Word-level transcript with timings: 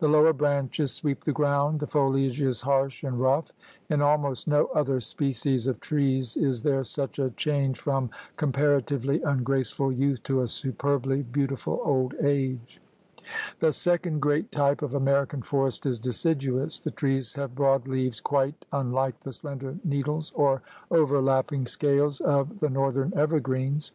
The 0.00 0.08
lower 0.08 0.32
branches 0.32 0.90
sweep 0.90 1.22
the 1.22 1.30
ground. 1.30 1.78
The 1.78 1.86
foliage 1.86 2.42
is 2.42 2.62
harsh 2.62 3.04
and 3.04 3.20
rough. 3.20 3.52
In 3.88 4.02
almost 4.02 4.48
no 4.48 4.66
other 4.74 4.98
species 4.98 5.68
of 5.68 5.78
trees 5.78 6.36
is 6.36 6.62
there 6.64 6.82
such 6.82 7.20
a 7.20 7.30
change 7.30 7.78
from 7.78 8.10
comparatively 8.36 9.22
ungraceful 9.22 9.92
youth 9.92 10.24
to 10.24 10.40
a 10.40 10.48
superbly 10.48 11.22
beautiful 11.22 11.80
old 11.84 12.14
age. 12.20 12.80
The 13.60 13.70
second 13.70 14.18
great 14.20 14.50
type 14.50 14.82
of 14.82 14.92
American 14.92 15.40
forest 15.42 15.86
is 15.86 16.00
deciduous. 16.00 16.80
The 16.80 16.90
trees 16.90 17.34
have 17.34 17.54
broad 17.54 17.86
leaves 17.86 18.20
quite 18.20 18.64
un 18.72 18.90
like 18.90 19.20
the 19.20 19.32
slender 19.32 19.76
needles 19.84 20.32
or 20.34 20.62
overlapping 20.90 21.64
scales 21.64 22.18
of 22.20 22.24
THE 22.24 22.32
GARMENT 22.32 22.42
OF 22.42 22.48
VEGETATION 22.48 22.72
97 22.72 22.72
the 22.72 22.74
northern 22.74 23.12
evergreens. 23.16 23.92